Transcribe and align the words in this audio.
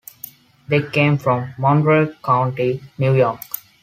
They 0.67 0.81
came 0.81 1.19
from 1.19 1.53
Monroe 1.59 2.11
County, 2.25 2.81
New 2.97 3.13
York. 3.15 3.39